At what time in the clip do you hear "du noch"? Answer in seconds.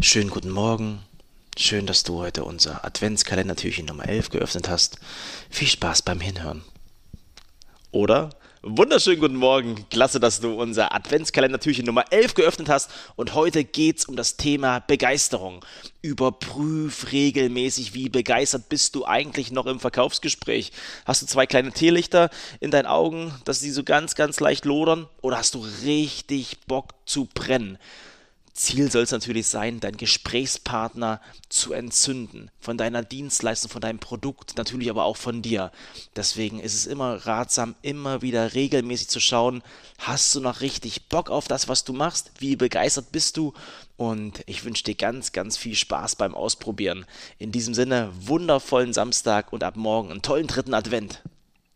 40.34-40.60